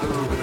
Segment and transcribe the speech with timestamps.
[0.00, 0.37] Thank you.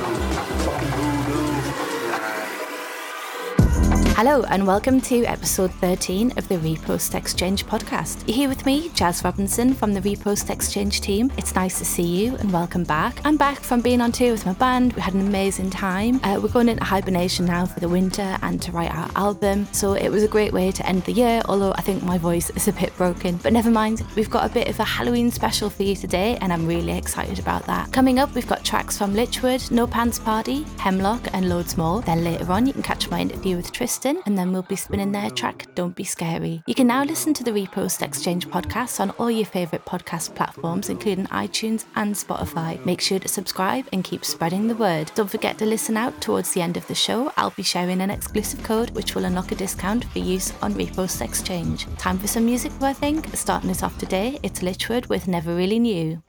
[4.15, 8.25] Hello, and welcome to episode 13 of the Repost Exchange podcast.
[8.25, 11.29] You're here with me, Jaz Robinson from the Repost Exchange team.
[11.37, 13.19] It's nice to see you and welcome back.
[13.25, 14.93] I'm back from being on tour with my band.
[14.93, 16.21] We had an amazing time.
[16.23, 19.91] Uh, we're going into hibernation now for the winter and to write our album, so
[19.95, 22.69] it was a great way to end the year, although I think my voice is
[22.69, 23.35] a bit broken.
[23.43, 26.53] But never mind, we've got a bit of a Halloween special for you today, and
[26.53, 27.91] I'm really excited about that.
[27.91, 32.01] Coming up, we've got tracks from Lichwood, No Pants Party, Hemlock, and loads more.
[32.01, 35.11] Then later on, you can catch my interview with Tristan and then we'll be spinning
[35.11, 36.61] their track, Don't Be Scary.
[36.67, 40.89] You can now listen to the Repost Exchange podcast on all your favourite podcast platforms,
[40.89, 42.83] including iTunes and Spotify.
[42.85, 45.11] Make sure to subscribe and keep spreading the word.
[45.15, 47.33] Don't forget to listen out towards the end of the show.
[47.37, 51.21] I'll be sharing an exclusive code which will unlock a discount for use on Repost
[51.21, 51.87] Exchange.
[51.97, 53.35] Time for some music, I think.
[53.35, 56.21] Starting us off today, it's Lichwood with Never Really Knew.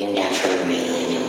[0.00, 1.19] You never really knew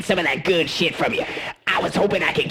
[0.00, 1.24] get some of that good shit from you.
[1.66, 2.48] I was hoping I could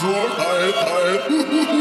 [0.00, 1.77] so alt, alt.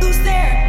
[0.00, 0.67] Who's there?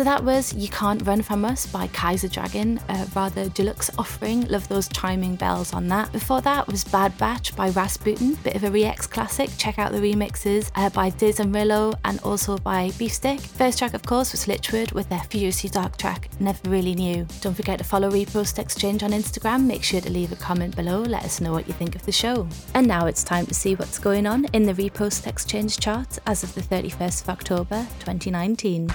[0.00, 4.46] So that was You Can't Run From Us by Kaizer Dragon, a rather deluxe offering.
[4.46, 6.10] Love those chiming bells on that.
[6.10, 9.50] Before that was Bad Batch by Ras Bootin', bit of a re-ex classic.
[9.58, 13.40] Check out the remixes uh, by Diz and Rillo and also by Beefstick.
[13.42, 17.26] First track, of course, was Lichwood with their Furiously Dark track, Never Really Knew.
[17.42, 19.66] Don't forget to follow Repost Exchange on Instagram.
[19.66, 21.02] Make sure to leave a comment below.
[21.02, 22.48] Let us know what you think of the show.
[22.72, 26.42] And now it's time to see what's going on in the Repost Exchange chart as
[26.42, 28.88] of the 31st of October 2019.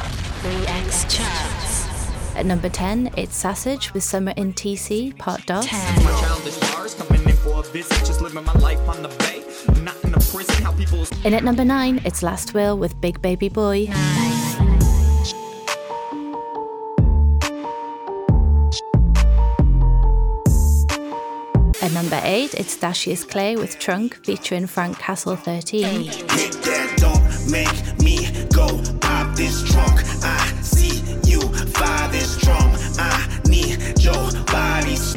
[0.43, 1.17] Re-Ex charts.
[1.17, 2.35] charts.
[2.35, 5.65] At number 10, it's Sausage with Summer in TC, Part Dos.
[11.25, 13.87] In at number 9, it's Last Will with Big Baby Boy.
[21.81, 26.09] At number eight, it's Dashius Clay with Trunk featuring Frank Castle 13.
[29.67, 30.61] Trunk, I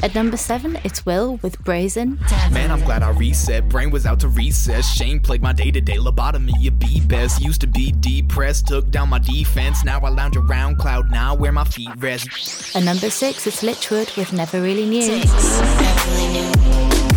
[0.02, 2.18] At number 7, it's Will with Brazen.
[2.52, 3.68] Man, I'm glad I reset.
[3.68, 4.88] Brain was out to recess.
[4.88, 5.96] Shame plagued my day to day.
[5.96, 7.40] Lobotomy, you be best.
[7.40, 9.84] Used to be depressed, took down my defense.
[9.84, 12.28] Now I lounge around cloud now where my feet rest.
[12.76, 15.02] At number 6, it's Lichwood with Never Really Knew.
[15.02, 15.60] Six.
[15.60, 17.07] Never really knew.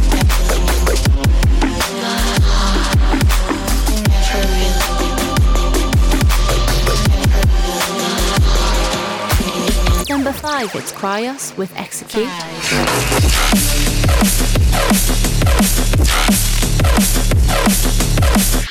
[10.43, 12.27] Number 5, it's Cryos with Execute.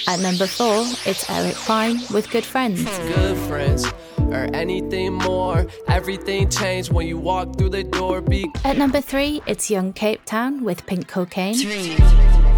[0.09, 2.83] At number 4, it's Eric Prime with Good Friends.
[2.83, 3.87] good friends
[4.19, 5.67] or anything more.
[5.87, 8.21] Everything changed when you walk through the door.
[8.21, 11.55] Be At number 3, it's Young Cape Town with Pink Cocaine.
[11.55, 12.50] Three.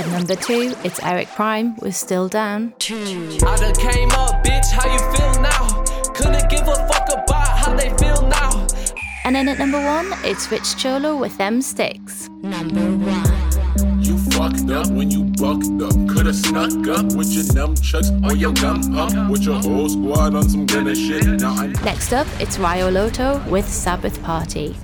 [0.00, 2.72] At number 2, it's Eric Prime with Still Down.
[2.80, 4.70] Hmm, I done came up, bitch.
[4.70, 5.84] How you feel now?
[6.14, 8.66] Couldn't give a fuck about how they feel now.
[9.26, 12.30] And then at number 1, it's Rich Cholo with Them Sticks.
[12.40, 14.02] Number one.
[14.02, 15.92] You fucked up when you bucked up.
[16.08, 20.48] Coulda snuck up with your nunchucks or your gum up with your whole squad on
[20.48, 21.26] some gunner shit.
[21.26, 24.74] Now I'm Next up, it's Ryo Loto with Sabbath Party.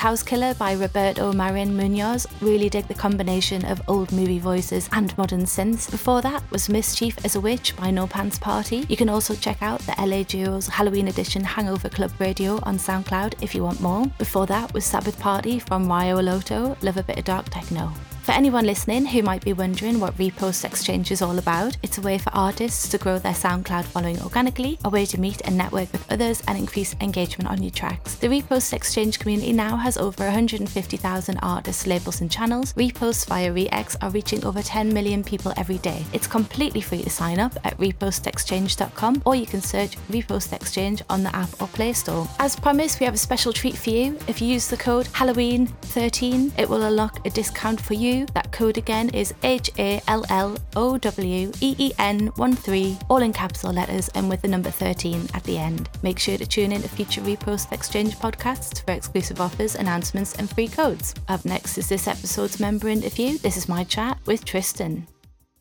[0.00, 2.26] House Killer by Roberto Marín Muñoz.
[2.40, 5.90] Really dig the combination of old movie voices and modern synths.
[5.90, 8.86] Before that was Mischief as a Witch by No Pants Party.
[8.88, 13.34] You can also check out the LA Duo's Halloween edition Hangover Club Radio on SoundCloud
[13.42, 14.06] if you want more.
[14.16, 16.78] Before that was Sabbath Party from Ryo Loto.
[16.80, 17.92] Love a bit of dark techno.
[18.30, 22.00] For anyone listening who might be wondering what Repost Exchange is all about, it's a
[22.00, 25.90] way for artists to grow their SoundCloud following organically, a way to meet and network
[25.90, 28.14] with others and increase engagement on your tracks.
[28.14, 32.72] The Repost Exchange community now has over 150,000 artists, labels, and channels.
[32.74, 36.04] Reposts via Re-Ex are reaching over 10 million people every day.
[36.12, 41.24] It's completely free to sign up at repostexchange.com or you can search Repost Exchange on
[41.24, 42.28] the app or Play Store.
[42.38, 44.16] As promised, we have a special treat for you.
[44.28, 48.19] If you use the code Halloween13, it will unlock a discount for you.
[48.26, 52.98] That code again is H A L L O W E E N 1 3,
[53.08, 55.88] all in capital letters and with the number 13 at the end.
[56.02, 60.48] Make sure to tune in to future Repost Exchange podcasts for exclusive offers, announcements, and
[60.50, 61.14] free codes.
[61.28, 63.38] Up next is this episode's member interview.
[63.38, 65.06] This is my chat with Tristan.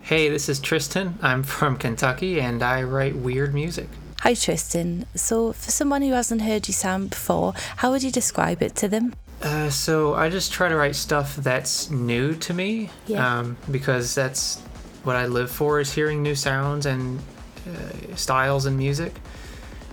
[0.01, 1.17] Hey, this is Tristan.
[1.21, 3.87] I'm from Kentucky and I write weird music.
[4.21, 5.05] Hi Tristan.
[5.15, 8.87] So, for someone who hasn't heard you sound before, how would you describe it to
[8.89, 9.13] them?
[9.41, 13.39] Uh, so I just try to write stuff that's new to me Yeah.
[13.39, 14.59] um, because that's
[15.03, 17.19] what I live for is hearing new sounds and
[17.67, 19.13] uh, styles in music.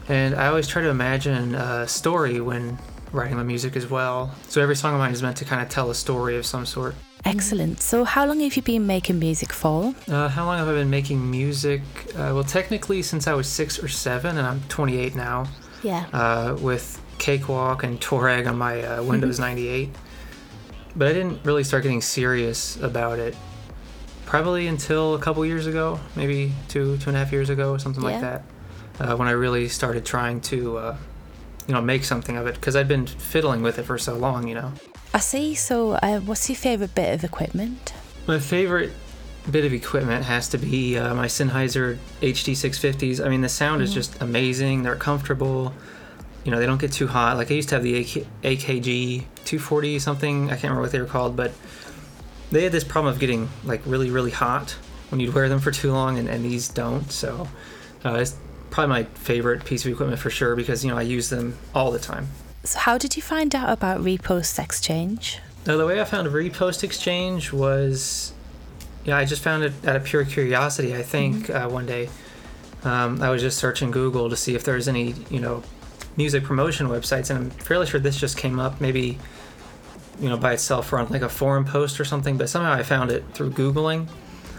[0.09, 2.79] And I always try to imagine a story when
[3.13, 4.35] writing my music as well.
[4.49, 6.67] So every song of mine is meant to kind of tell a story of some
[6.67, 6.95] sort.
[7.25, 7.81] Excellent.
[7.81, 9.93] So, how long have you been making music for?
[10.07, 11.83] Uh, how long have I been making music?
[12.11, 15.49] Uh, well, technically, since I was six or seven, and I'm 28 now,
[15.83, 16.05] Yeah.
[16.13, 19.91] uh, with Cakewalk and Touareg on my uh, Windows 98.
[20.95, 23.37] But I didn't really start getting serious about it
[24.25, 27.79] probably until a couple years ago, maybe two, two and a half years ago, or
[27.79, 28.43] something like that,
[28.99, 30.97] uh, when I really started trying to, uh,
[31.67, 34.49] you know, make something of it because I'd been fiddling with it for so long,
[34.49, 34.73] you know.
[35.15, 35.55] I see.
[35.55, 37.95] So, uh, what's your favourite bit of equipment?
[38.27, 38.93] My favorite
[39.51, 43.25] bit of equipment has to be uh, my Sennheiser HD650s.
[43.25, 44.83] I mean, the sound is just amazing.
[44.83, 45.73] They're comfortable.
[46.47, 47.37] You know, they don't get too hot.
[47.37, 50.45] Like I used to have the AK- AKG 240 something.
[50.47, 51.53] I can't remember what they were called, but
[52.53, 54.77] they had this problem of getting like really, really hot
[55.11, 57.11] when you'd wear them for too long, and, and these don't.
[57.11, 57.49] So
[58.05, 58.37] uh, it's
[58.71, 61.91] probably my favorite piece of equipment for sure because you know I use them all
[61.91, 62.29] the time.
[62.63, 65.41] So, how did you find out about Repost Exchange?
[65.67, 68.33] No, the way I found Repost Exchange was,
[69.05, 70.95] yeah, I just found it out of pure curiosity.
[70.95, 72.09] I think uh, one day
[72.85, 75.65] um, I was just searching Google to see if there's any, you know,
[76.17, 79.19] music promotion websites, and I'm fairly sure this just came up, maybe,
[80.21, 82.37] you know, by itself or on like a forum post or something.
[82.39, 84.09] But somehow I found it through googling,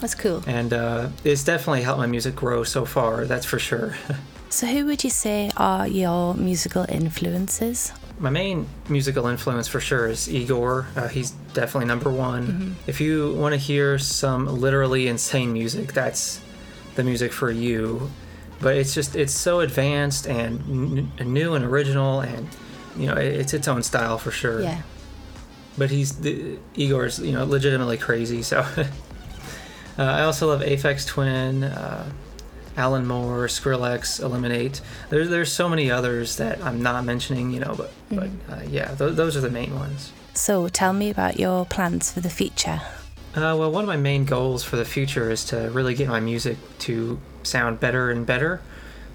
[0.02, 0.44] That's cool.
[0.48, 3.26] and uh, it's definitely helped my music grow so far.
[3.26, 3.96] That's for sure.
[4.50, 7.92] So, who would you say are your musical influences?
[8.18, 10.86] My main musical influence for sure is Igorrr.
[10.96, 12.78] Uh, he's definitely number one.
[12.88, 16.40] If you want to hear some literally insane music, that's
[16.96, 18.10] the music for you.
[18.60, 22.48] But it's just, it's so advanced and n- new and original, and
[22.98, 24.62] you know, it's its own style for sure.
[24.62, 24.82] Yeah.
[25.78, 28.42] But he's, the, Igorrr's, you know, legitimately crazy.
[28.42, 28.86] So uh,
[29.98, 31.64] I also love Aphex Twin.
[31.64, 32.12] Uh,
[32.78, 34.82] Alan Moore, Skrillex, Eliminate.
[35.10, 38.94] There's there's so many others that I'm not mentioning, you know, but but uh, yeah,
[38.94, 40.12] th- those are the main ones.
[40.36, 42.82] So, tell me about your plans for the future.
[43.38, 46.20] Uh, well, one of my main goals for the future is to really get my
[46.20, 48.60] music to sound better and better.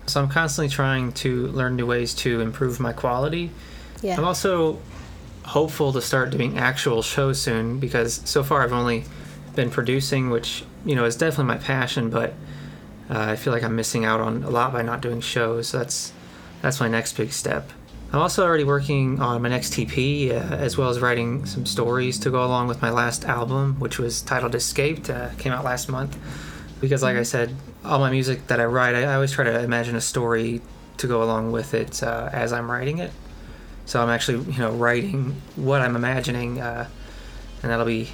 [0.07, 3.51] So I'm constantly trying to learn new ways to improve my quality.
[4.01, 4.17] Yeah.
[4.17, 4.79] I'm also
[5.43, 9.05] hopeful to start doing actual shows soon because so far I've only
[9.57, 12.31] been producing, which you know is definitely my passion, but
[13.11, 15.69] uh, I feel like I'm missing out on a lot by not doing shows.
[15.69, 16.13] So that's
[16.61, 17.71] that's my next big step.
[18.13, 22.19] I'm also already working on my next EP, uh, as well as writing some stories
[22.19, 25.09] to go along with my last album, which was titled Escaped.
[25.09, 26.19] Uh, came out last month.
[26.79, 29.61] Because, like I said, all my music that I write, I, I always try to
[29.61, 30.61] imagine a story
[30.99, 33.13] to go along with it uh, as I'm writing it.
[33.87, 36.87] So I'm actually, you know, writing what I'm imagining, uh,
[37.63, 38.11] and that'll be.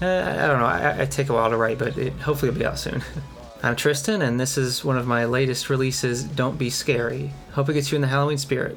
[0.00, 0.66] Uh, I don't know.
[0.66, 3.02] I, I take a while to write, but it hopefully it'll be out soon.
[3.64, 7.32] I'm Tristan, and this is one of my latest releases, Don't Be Scary.
[7.54, 8.76] Hope it gets you in the Halloween spirit.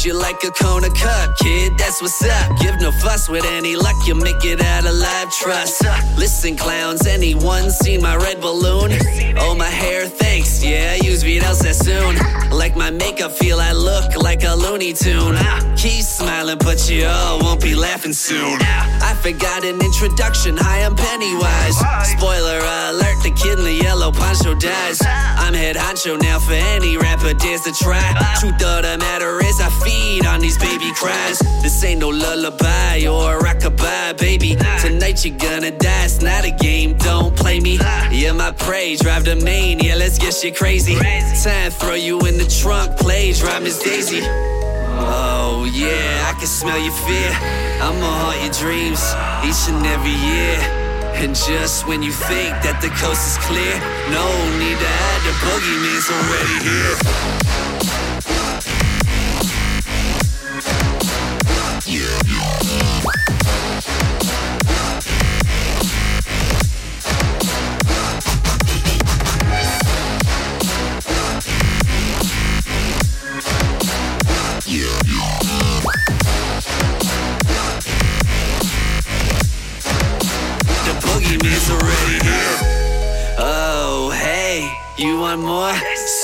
[0.00, 1.76] Would you like a Kona cup, kid?
[1.76, 2.58] That's what's up.
[2.58, 5.30] Give no fuss with any luck, you make it out alive.
[5.30, 5.84] Trust.
[6.16, 8.92] Listen, clowns, anyone seen my red balloon?
[9.36, 10.64] Oh, my hair, thanks.
[10.64, 12.16] Yeah, use Vidal Sassoon.
[12.50, 15.36] Like my makeup feel, I look like a Looney Tune.
[15.76, 18.58] Keep smiling, but you all won't be laughing soon.
[18.62, 20.56] I forgot an introduction.
[20.56, 21.76] Hi, I'm Pennywise.
[22.16, 25.02] Spoiler alert, the kid in the yellow poncho dies.
[25.04, 28.00] I'm head honcho now for any rapper dares to try.
[28.40, 31.38] Truth of the matter is, I feed on these baby cries.
[31.62, 34.56] This ain't no lullaby or a rockabye, baby.
[34.80, 36.04] Tonight you're gonna die.
[36.04, 36.96] It's not a game.
[36.98, 37.78] Don't play me.
[38.10, 38.96] You're my prey.
[38.96, 39.78] Drive the main.
[39.80, 40.96] Yeah, let's get shit crazy.
[41.44, 42.96] Time throw you in the trunk.
[42.98, 43.32] Play.
[43.32, 44.20] Drive Miss Daisy.
[45.02, 47.30] Oh yeah, I can smell your fear.
[47.86, 49.02] I'ma haunt your dreams
[49.48, 50.58] each and every year.
[51.20, 53.74] And just when you think that the coast is clear,
[54.08, 54.24] no
[54.56, 57.99] need to hide, the boogeyman's already here.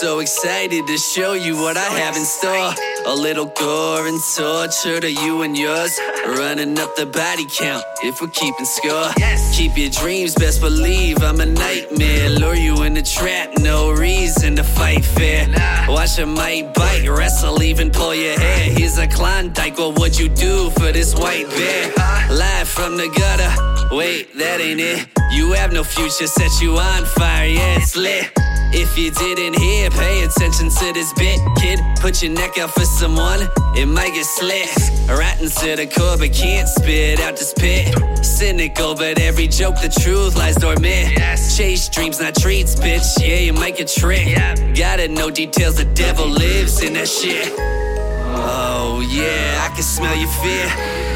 [0.01, 2.75] So excited to show you what I have in store.
[3.07, 5.99] A little gore and torture to you and yours.
[6.27, 9.11] Running up the body count if we're keeping score.
[9.55, 12.29] Keep your dreams, best believe I'm a nightmare.
[12.29, 15.49] Lure you in the trap, no reason to fight fair.
[15.89, 18.71] Watch a might bite, wrestle, even pull your hair.
[18.77, 21.93] Here's a Klondike, what would you do for this white bear?
[22.31, 23.97] Live from the gutter.
[23.97, 25.09] Wait, that ain't it.
[25.33, 28.31] You have no future, set you on fire, yeah, it's lit.
[28.79, 31.81] If you didn't hear, pay attention to this bit, kid.
[31.99, 34.69] Put your neck out for someone, it might get slit.
[35.09, 37.97] Rotten to the core, but can't spit out this pit.
[38.23, 41.17] Cynical, but every joke, the truth lies dormant.
[41.57, 43.19] Chase dreams, not treats, bitch.
[43.19, 44.37] Yeah, you might get tricked.
[44.77, 47.55] Gotta know details, the devil lives in that shit.
[47.59, 50.67] Oh yeah, I can smell your fear.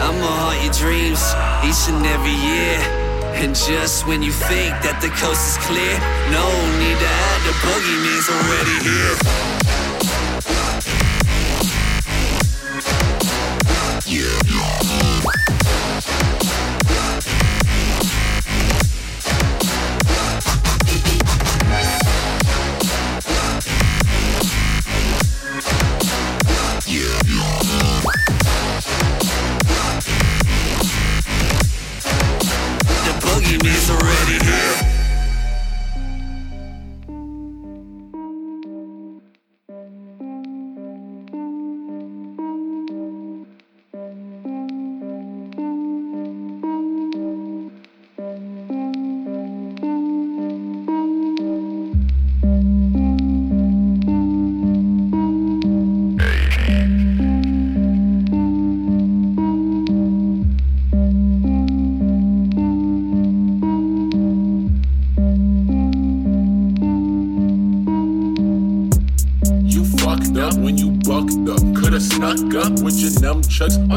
[0.01, 1.21] I'ma haunt your dreams
[1.69, 3.10] each and every year.
[3.35, 5.95] And just when you think that the coast is clear,
[6.31, 6.45] no
[6.79, 9.60] need to hide, the boogeyman's already here.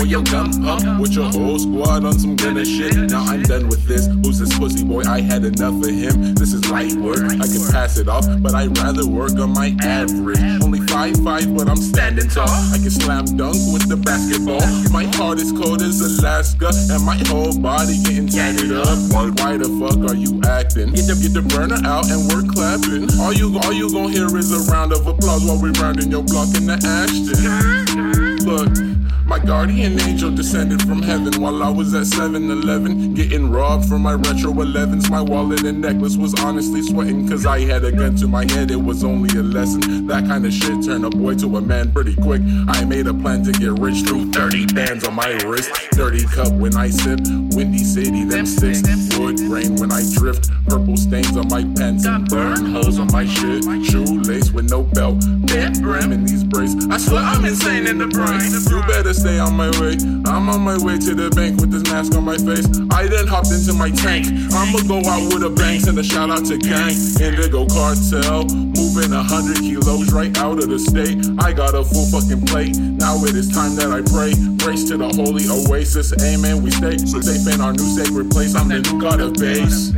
[0.06, 2.96] Your gum up with your whole squad on some gunner shit.
[3.10, 4.08] Now I'm done with this.
[4.08, 5.04] Who's this pussy boy?
[5.04, 6.36] I had enough of him.
[6.36, 7.24] This is light work.
[7.24, 10.40] I can pass it off, but I'd rather work on my average.
[10.62, 12.50] Only five five, but I'm standing tall.
[12.50, 14.62] I can slam dunk with the basketball.
[14.92, 18.98] My heart is cold as Alaska, and my whole body getting tatted up.
[19.12, 20.92] Why, why the fuck are you acting?
[20.92, 23.08] Get the get the burner out and we're clapping.
[23.20, 26.24] All you all you gon' hear is a round of applause while we rounding your
[26.24, 28.46] block in the Ashton.
[28.46, 28.93] Look.
[29.34, 33.16] My guardian angel descended from heaven while I was at 7 Eleven.
[33.16, 35.10] Getting robbed for my retro 11s.
[35.10, 38.70] My wallet and necklace was honestly sweating cause I had a gun to my head.
[38.70, 40.06] It was only a lesson.
[40.06, 42.44] That kind of shit turned a boy to a man pretty quick.
[42.68, 45.72] I made a plan to get rich through 30 bands on my wrist.
[45.94, 47.22] Dirty cup when I sip.
[47.56, 48.84] Windy city, them sticks.
[49.18, 50.52] Wood rain when I drift.
[50.68, 53.64] Purple stains on my pants and burn holes on my shit.
[53.84, 55.26] Shoelace with no belt.
[55.48, 56.76] Bent brim in these braids.
[56.92, 58.54] I swear I'm insane in the brain.
[58.70, 59.96] You better stay on my way.
[60.28, 62.68] I'm on my way to the bank with this mask on my face.
[62.92, 64.28] I then hopped into my tank.
[64.52, 65.80] I'ma go out with a bang.
[65.80, 66.92] Send a shout out to gang.
[67.24, 68.44] Indigo cartel.
[68.76, 71.24] Moving a hundred kilos right out of the state.
[71.40, 72.76] I got a full fucking plate.
[72.76, 74.36] Now it is time that I pray.
[74.60, 76.12] Grace to the holy oasis.
[76.20, 76.62] Amen.
[76.62, 78.56] We stay safe in our new sacred place.
[78.56, 79.96] I'm the new god of bass.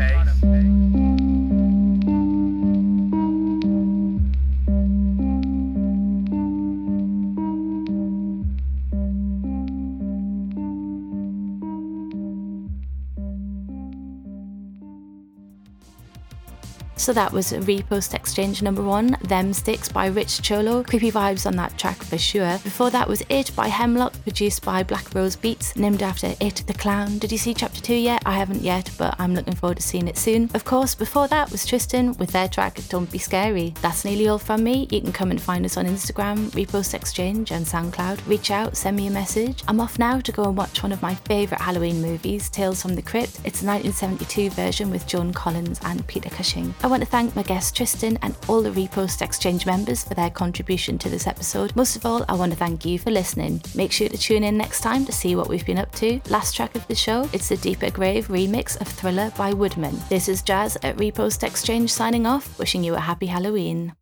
[16.97, 20.83] So that was Repost Exchange number one, Them Sticks by Rich Cholo.
[20.83, 22.57] Creepy vibes on that track for sure.
[22.63, 26.73] Before that was It by Hemlock, produced by Black Rose Beatz, named after It the
[26.73, 27.17] Clown.
[27.17, 28.23] Did you see chapter two yet?
[28.25, 30.49] I haven't yet, but I'm looking forward to seeing it soon.
[30.53, 33.73] Of course, before that was Tristan with their track Don't Be Scary.
[33.81, 34.87] That's nearly all from me.
[34.89, 38.25] You can come and find us on Instagram, Repost Exchange, and SoundCloud.
[38.27, 39.63] Reach out, send me a message.
[39.67, 42.95] I'm off now to go and watch one of my favourite Halloween movies, Tales from
[42.95, 43.39] the Crypt.
[43.43, 46.73] It's a 1972 version with Joan Collins and Peter Cushing.
[46.85, 50.29] I want to thank my guest Tristan and all the Repost Exchange members for their
[50.29, 51.75] contribution to this episode.
[51.75, 53.59] Most of all, I want to thank you for listening.
[53.73, 56.21] Make sure to tune in next time to see what we've been up to.
[56.29, 59.99] Last track of the show, it's the Deeper Grave remix of Thriller by Woodman.
[60.09, 63.95] This is Jaz at Repost Exchange signing off, wishing you a happy Halloween.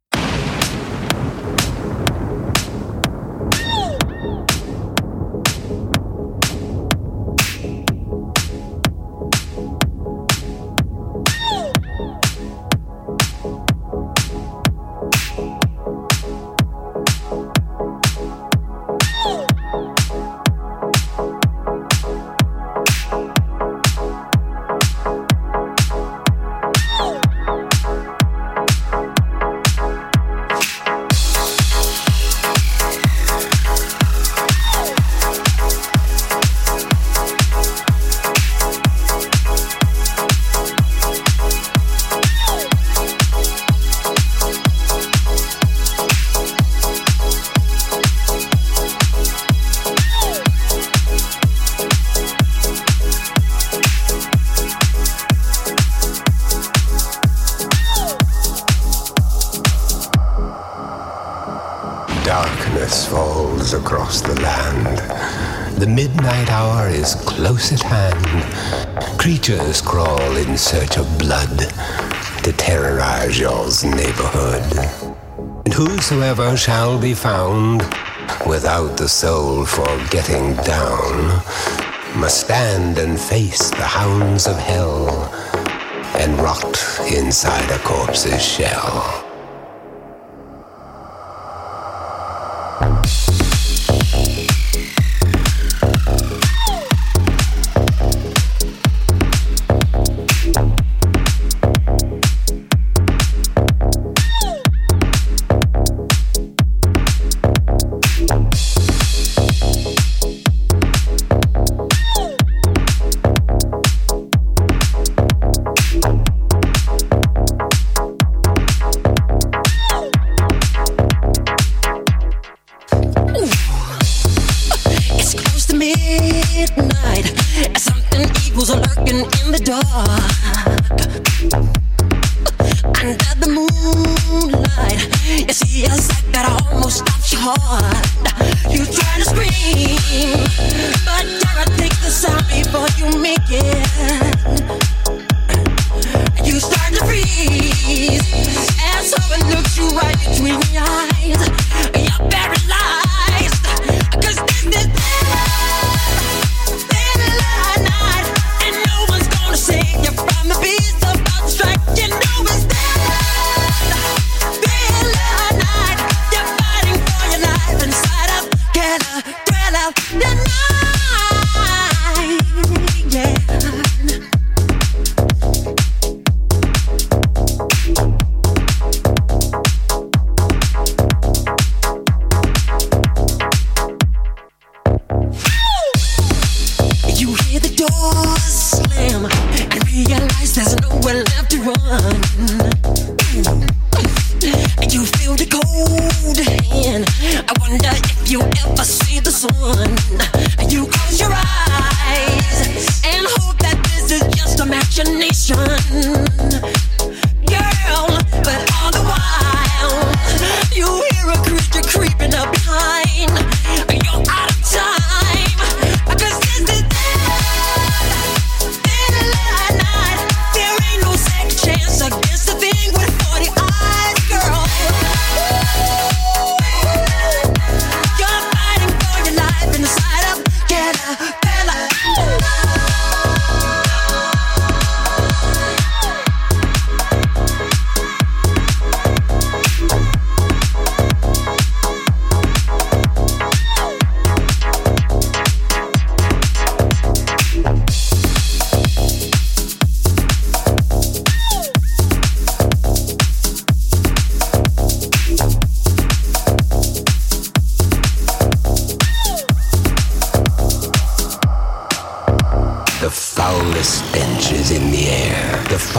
[62.33, 64.97] Darkness falls across the land.
[65.79, 69.19] The midnight hour is close at hand.
[69.19, 71.59] Creatures crawl in search of blood
[72.43, 74.65] to terrorize y'all's neighborhood.
[75.65, 77.83] And whosoever shall be found
[78.47, 81.39] without the soul for getting down
[82.19, 85.31] must stand and face the hounds of hell
[86.15, 89.22] and rot inside a corpse's shell.